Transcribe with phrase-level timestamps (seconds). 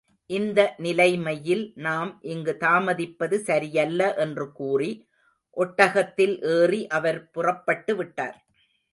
[0.29, 4.89] இந்த நிலைமையில் நாம் இங்கு தாமதிப்பது சரியல்ல என்று கூறி,
[5.57, 8.37] ஒட்டகத்தில் ஏறி அவர் புறப்பட்டு விட்டார்.